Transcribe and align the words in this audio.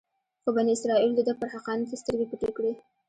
خو 0.41 0.49
بني 0.55 0.71
اسرایلو 0.75 1.17
دده 1.19 1.33
پر 1.39 1.47
حقانیت 1.53 1.89
سترګې 2.01 2.25
پټې 2.31 2.49
کړې. 2.57 2.73